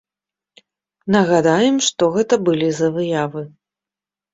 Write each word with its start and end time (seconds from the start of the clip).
Нагадаем, 1.17 1.75
што 1.91 2.03
гэта 2.19 2.43
былі 2.51 2.67
за 2.83 2.87
выявы. 3.01 3.41